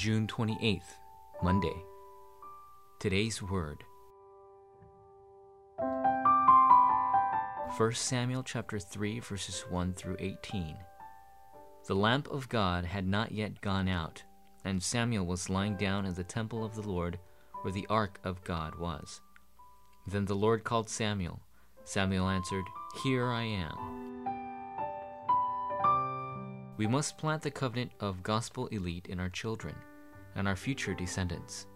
June 0.00 0.26
28th, 0.26 0.96
Monday. 1.42 1.84
Today's 3.00 3.42
Word. 3.42 3.84
1 7.76 7.92
Samuel 7.92 8.42
chapter 8.42 8.78
3 8.78 9.20
verses 9.20 9.66
1 9.68 9.92
through 9.92 10.16
18. 10.18 10.74
The 11.86 11.94
lamp 11.94 12.28
of 12.30 12.48
God 12.48 12.86
had 12.86 13.06
not 13.06 13.32
yet 13.32 13.60
gone 13.60 13.88
out, 13.88 14.22
and 14.64 14.82
Samuel 14.82 15.26
was 15.26 15.50
lying 15.50 15.76
down 15.76 16.06
in 16.06 16.14
the 16.14 16.24
temple 16.24 16.64
of 16.64 16.74
the 16.74 16.88
Lord 16.88 17.18
where 17.60 17.74
the 17.74 17.86
ark 17.90 18.18
of 18.24 18.42
God 18.42 18.76
was. 18.76 19.20
Then 20.06 20.24
the 20.24 20.34
Lord 20.34 20.64
called 20.64 20.88
Samuel. 20.88 21.42
Samuel 21.84 22.30
answered, 22.30 22.64
Here 23.04 23.30
I 23.30 23.42
am. 23.42 23.76
We 26.78 26.86
must 26.86 27.18
plant 27.18 27.42
the 27.42 27.50
covenant 27.50 27.92
of 28.00 28.22
gospel 28.22 28.66
elite 28.68 29.06
in 29.06 29.20
our 29.20 29.28
children 29.28 29.74
and 30.36 30.48
our 30.48 30.56
future 30.56 30.94
descendants. 30.94 31.66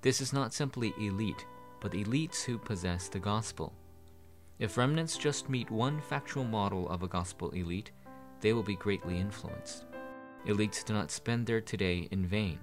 This 0.00 0.20
is 0.20 0.32
not 0.32 0.52
simply 0.52 0.94
elite, 0.98 1.44
but 1.80 1.92
elites 1.92 2.42
who 2.44 2.58
possess 2.58 3.08
the 3.08 3.18
gospel. 3.18 3.72
If 4.58 4.76
remnants 4.76 5.16
just 5.16 5.48
meet 5.48 5.70
one 5.70 6.00
factual 6.00 6.44
model 6.44 6.88
of 6.88 7.02
a 7.02 7.08
gospel 7.08 7.50
elite, 7.50 7.92
they 8.40 8.52
will 8.52 8.62
be 8.62 8.76
greatly 8.76 9.18
influenced. 9.18 9.84
Elites 10.46 10.84
do 10.84 10.92
not 10.92 11.10
spend 11.10 11.46
their 11.46 11.60
today 11.60 12.08
in 12.10 12.24
vain. 12.24 12.58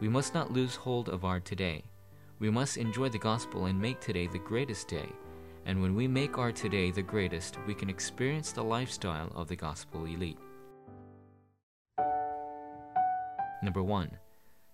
We 0.00 0.08
must 0.08 0.34
not 0.34 0.52
lose 0.52 0.74
hold 0.74 1.08
of 1.08 1.24
our 1.24 1.40
today. 1.40 1.84
We 2.38 2.50
must 2.50 2.76
enjoy 2.76 3.08
the 3.08 3.18
gospel 3.18 3.66
and 3.66 3.80
make 3.80 4.00
today 4.00 4.26
the 4.26 4.38
greatest 4.38 4.88
day. 4.88 5.08
And 5.64 5.80
when 5.80 5.94
we 5.94 6.08
make 6.08 6.38
our 6.38 6.50
today 6.50 6.90
the 6.90 7.02
greatest, 7.02 7.58
we 7.66 7.74
can 7.74 7.88
experience 7.88 8.50
the 8.50 8.64
lifestyle 8.64 9.30
of 9.34 9.46
the 9.46 9.54
gospel 9.54 10.06
elite. 10.06 10.38
Number 13.62 13.82
1. 13.82 14.10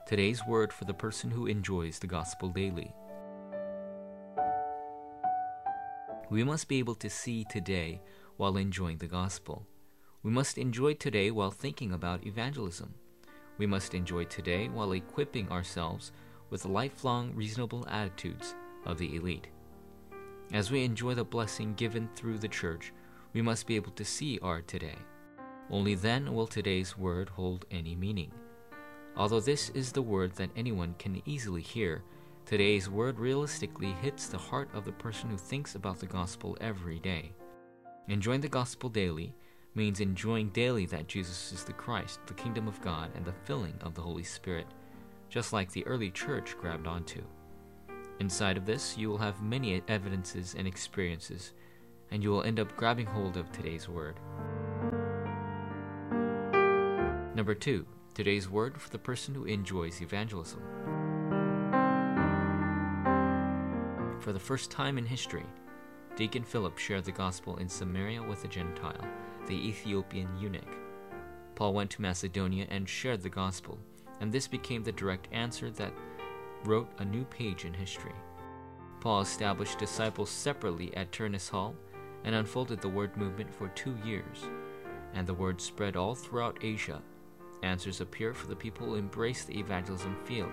Today's 0.08 0.40
word 0.46 0.72
for 0.72 0.86
the 0.86 0.94
person 0.94 1.30
who 1.30 1.44
enjoys 1.44 1.98
the 1.98 2.06
gospel 2.06 2.48
daily. 2.48 2.94
We 6.30 6.42
must 6.42 6.66
be 6.66 6.78
able 6.78 6.94
to 6.94 7.10
see 7.10 7.44
today 7.44 8.00
while 8.38 8.56
enjoying 8.56 8.96
the 8.96 9.06
gospel. 9.06 9.66
We 10.22 10.30
must 10.30 10.56
enjoy 10.56 10.94
today 10.94 11.30
while 11.30 11.50
thinking 11.50 11.92
about 11.92 12.24
evangelism. 12.24 12.94
We 13.58 13.66
must 13.66 13.92
enjoy 13.92 14.24
today 14.24 14.68
while 14.68 14.92
equipping 14.92 15.50
ourselves 15.50 16.10
with 16.48 16.64
lifelong 16.64 17.34
reasonable 17.34 17.86
attitudes 17.90 18.54
of 18.86 18.96
the 18.96 19.14
elite. 19.14 19.48
As 20.54 20.70
we 20.70 20.84
enjoy 20.84 21.16
the 21.16 21.24
blessing 21.24 21.74
given 21.74 22.08
through 22.16 22.38
the 22.38 22.48
church, 22.48 22.94
we 23.34 23.42
must 23.42 23.66
be 23.66 23.76
able 23.76 23.92
to 23.92 24.06
see 24.06 24.38
our 24.40 24.62
today. 24.62 24.96
Only 25.68 25.94
then 25.94 26.32
will 26.32 26.46
today's 26.46 26.96
word 26.96 27.28
hold 27.28 27.66
any 27.70 27.94
meaning. 27.94 28.32
Although 29.18 29.40
this 29.40 29.68
is 29.70 29.92
the 29.92 30.00
word 30.00 30.32
that 30.36 30.50
anyone 30.56 30.94
can 30.98 31.20
easily 31.26 31.60
hear, 31.60 32.02
today's 32.46 32.88
word 32.88 33.18
realistically 33.18 33.92
hits 34.00 34.28
the 34.28 34.38
heart 34.38 34.70
of 34.72 34.84
the 34.84 34.92
person 34.92 35.28
who 35.28 35.36
thinks 35.36 35.74
about 35.74 35.98
the 35.98 36.06
gospel 36.06 36.56
every 36.60 36.98
day. 36.98 37.32
Enjoying 38.08 38.40
the 38.40 38.48
gospel 38.48 38.88
daily 38.88 39.34
means 39.74 40.00
enjoying 40.00 40.48
daily 40.48 40.86
that 40.86 41.08
Jesus 41.08 41.52
is 41.52 41.64
the 41.64 41.74
Christ, 41.74 42.20
the 42.26 42.34
kingdom 42.34 42.66
of 42.66 42.80
God, 42.80 43.10
and 43.14 43.24
the 43.24 43.34
filling 43.44 43.74
of 43.82 43.94
the 43.94 44.00
Holy 44.00 44.22
Spirit 44.22 44.66
just 45.28 45.52
like 45.52 45.70
the 45.70 45.86
early 45.86 46.10
church 46.10 46.56
grabbed 46.58 46.86
onto. 46.86 47.22
Inside 48.20 48.56
of 48.56 48.66
this, 48.66 48.96
you 48.96 49.08
will 49.08 49.18
have 49.18 49.42
many 49.42 49.82
evidences 49.88 50.54
and 50.58 50.66
experiences, 50.66 51.52
and 52.10 52.22
you 52.22 52.30
will 52.30 52.42
end 52.42 52.58
up 52.58 52.76
grabbing 52.76 53.06
hold 53.06 53.36
of 53.36 53.52
today's 53.52 53.88
word. 53.88 54.18
Number 57.34 57.54
two, 57.54 57.86
today's 58.18 58.50
word 58.50 58.76
for 58.76 58.90
the 58.90 58.98
person 58.98 59.32
who 59.32 59.44
enjoys 59.44 60.02
evangelism. 60.02 60.60
For 64.18 64.32
the 64.32 64.40
first 64.40 64.72
time 64.72 64.98
in 64.98 65.06
history, 65.06 65.46
Deacon 66.16 66.42
Philip 66.42 66.78
shared 66.78 67.04
the 67.04 67.12
gospel 67.12 67.58
in 67.58 67.68
Samaria 67.68 68.20
with 68.20 68.44
a 68.44 68.48
Gentile, 68.48 69.06
the 69.46 69.54
Ethiopian 69.54 70.28
eunuch. 70.36 70.76
Paul 71.54 71.74
went 71.74 71.90
to 71.92 72.02
Macedonia 72.02 72.66
and 72.70 72.88
shared 72.88 73.22
the 73.22 73.28
gospel, 73.28 73.78
and 74.20 74.32
this 74.32 74.48
became 74.48 74.82
the 74.82 74.90
direct 74.90 75.28
answer 75.30 75.70
that 75.70 75.92
wrote 76.64 76.90
a 76.98 77.04
new 77.04 77.24
page 77.26 77.64
in 77.64 77.72
history. 77.72 78.16
Paul 78.98 79.20
established 79.20 79.78
disciples 79.78 80.28
separately 80.28 80.92
at 80.96 81.12
Tyrannus 81.12 81.48
Hall 81.48 81.72
and 82.24 82.34
unfolded 82.34 82.80
the 82.80 82.88
word 82.88 83.16
movement 83.16 83.54
for 83.54 83.68
two 83.68 83.96
years, 84.04 84.42
and 85.14 85.24
the 85.24 85.34
word 85.34 85.60
spread 85.60 85.94
all 85.94 86.16
throughout 86.16 86.58
Asia. 86.62 87.00
Answers 87.62 88.00
appear 88.00 88.34
for 88.34 88.46
the 88.46 88.56
people 88.56 88.86
who 88.86 88.94
embrace 88.94 89.44
the 89.44 89.58
evangelism 89.58 90.16
field 90.24 90.52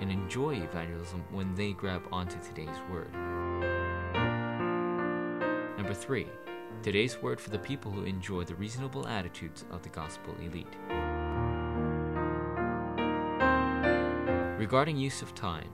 and 0.00 0.10
enjoy 0.10 0.56
evangelism 0.56 1.22
when 1.30 1.54
they 1.54 1.72
grab 1.72 2.02
onto 2.10 2.38
today's 2.40 2.76
word. 2.90 3.12
Number 5.76 5.94
three, 5.94 6.26
today's 6.82 7.20
word 7.22 7.40
for 7.40 7.50
the 7.50 7.58
people 7.58 7.92
who 7.92 8.04
enjoy 8.04 8.44
the 8.44 8.54
reasonable 8.56 9.06
attitudes 9.06 9.64
of 9.70 9.82
the 9.82 9.88
gospel 9.90 10.34
elite. 10.40 10.76
Regarding 14.58 14.96
use 14.96 15.22
of 15.22 15.34
time, 15.34 15.70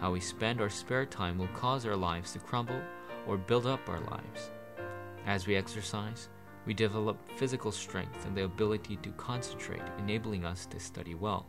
how 0.00 0.12
we 0.12 0.20
spend 0.20 0.60
our 0.60 0.68
spare 0.68 1.06
time 1.06 1.38
will 1.38 1.48
cause 1.48 1.86
our 1.86 1.96
lives 1.96 2.32
to 2.32 2.38
crumble 2.38 2.80
or 3.26 3.36
build 3.36 3.66
up 3.66 3.88
our 3.88 4.00
lives. 4.00 4.50
As 5.24 5.46
we 5.46 5.56
exercise, 5.56 6.28
we 6.66 6.74
develop 6.74 7.16
physical 7.36 7.70
strength 7.72 8.26
and 8.26 8.36
the 8.36 8.44
ability 8.44 8.96
to 8.96 9.10
concentrate, 9.12 9.82
enabling 9.98 10.44
us 10.44 10.66
to 10.66 10.80
study 10.80 11.14
well. 11.14 11.46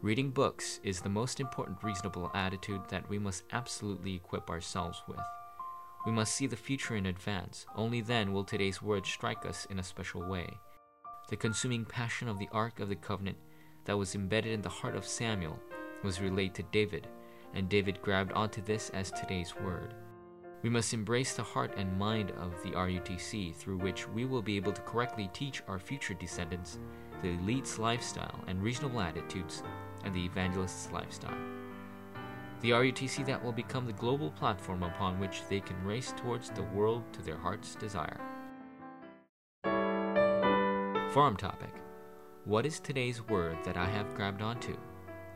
Reading 0.00 0.30
books 0.30 0.78
is 0.84 1.00
the 1.00 1.08
most 1.08 1.40
important 1.40 1.82
reasonable 1.82 2.30
attitude 2.32 2.82
that 2.88 3.08
we 3.08 3.18
must 3.18 3.42
absolutely 3.52 4.14
equip 4.14 4.48
ourselves 4.48 5.02
with. 5.08 5.18
We 6.06 6.12
must 6.12 6.36
see 6.36 6.46
the 6.46 6.56
future 6.56 6.94
in 6.94 7.06
advance. 7.06 7.66
Only 7.74 8.00
then 8.00 8.32
will 8.32 8.44
today's 8.44 8.80
words 8.80 9.08
strike 9.08 9.44
us 9.44 9.66
in 9.70 9.80
a 9.80 9.82
special 9.82 10.22
way. 10.22 10.48
The 11.28 11.36
consuming 11.36 11.84
passion 11.84 12.28
of 12.28 12.38
the 12.38 12.48
Ark 12.52 12.78
of 12.78 12.88
the 12.88 12.96
Covenant 12.96 13.38
that 13.86 13.98
was 13.98 14.14
embedded 14.14 14.52
in 14.52 14.62
the 14.62 14.68
heart 14.68 14.94
of 14.94 15.04
Samuel 15.04 15.58
was 16.04 16.20
relayed 16.20 16.54
to 16.54 16.62
David, 16.62 17.08
and 17.54 17.68
David 17.68 18.00
grabbed 18.00 18.32
onto 18.32 18.62
this 18.62 18.90
as 18.90 19.10
today's 19.10 19.56
word. 19.56 19.94
We 20.62 20.70
must 20.70 20.92
embrace 20.92 21.34
the 21.34 21.42
heart 21.42 21.74
and 21.76 21.98
mind 21.98 22.32
of 22.32 22.52
the 22.64 22.70
RUTC 22.70 23.54
through 23.54 23.78
which 23.78 24.08
we 24.08 24.24
will 24.24 24.42
be 24.42 24.56
able 24.56 24.72
to 24.72 24.82
correctly 24.82 25.30
teach 25.32 25.62
our 25.68 25.78
future 25.78 26.14
descendants 26.14 26.80
the 27.22 27.30
elite's 27.30 27.78
lifestyle 27.78 28.40
and 28.48 28.62
reasonable 28.62 29.00
attitudes 29.00 29.62
and 30.04 30.14
the 30.14 30.24
evangelist's 30.24 30.90
lifestyle. 30.90 31.38
The 32.60 32.70
RUTC 32.70 33.24
that 33.26 33.42
will 33.42 33.52
become 33.52 33.86
the 33.86 33.92
global 33.92 34.32
platform 34.32 34.82
upon 34.82 35.20
which 35.20 35.42
they 35.48 35.60
can 35.60 35.84
race 35.84 36.12
towards 36.16 36.50
the 36.50 36.64
world 36.64 37.04
to 37.12 37.22
their 37.22 37.36
heart's 37.36 37.76
desire. 37.76 38.20
Forum 41.12 41.36
topic 41.36 41.72
What 42.44 42.66
is 42.66 42.80
today's 42.80 43.26
word 43.28 43.58
that 43.64 43.76
I 43.76 43.86
have 43.86 44.14
grabbed 44.16 44.42
onto? 44.42 44.76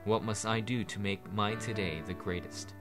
What 0.04 0.24
must 0.24 0.46
I 0.46 0.58
do 0.58 0.82
to 0.82 0.98
make 0.98 1.32
my 1.32 1.54
today 1.54 2.02
the 2.04 2.14
greatest? 2.14 2.74